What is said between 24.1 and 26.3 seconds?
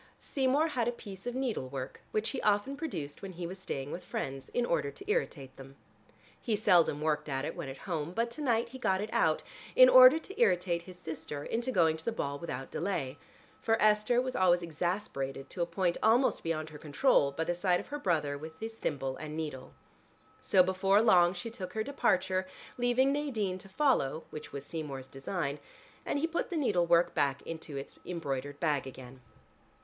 (which was Seymour's design), and he